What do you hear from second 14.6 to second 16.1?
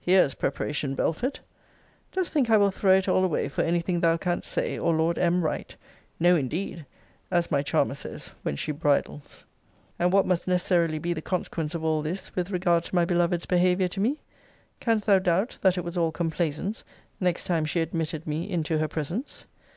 Canst thou doubt, that it was all